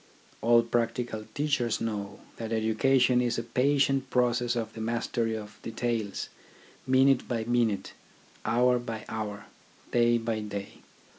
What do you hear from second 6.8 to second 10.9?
minute by minute, hour by hour, day by day.